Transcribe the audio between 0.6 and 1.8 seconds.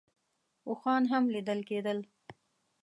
اوښان هم لیدل